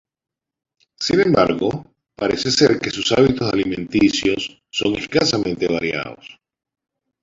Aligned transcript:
Sin 0.97 1.19
embargo, 1.21 1.85
parece 2.15 2.49
ser 2.49 2.79
que 2.79 2.89
sus 2.89 3.11
hábitos 3.11 3.53
alimenticios 3.53 4.59
son 4.71 4.95
escasamente 4.95 5.71
variados. 5.71 6.39